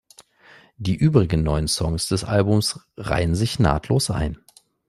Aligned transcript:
Die 0.77 0.95
übrigen 0.95 1.43
neun 1.43 1.67
Songs 1.67 2.07
des 2.07 2.23
Albums 2.23 2.79
reihen 2.97 3.35
sich 3.35 3.59
nahtlos 3.59 4.09
ein. 4.09 4.39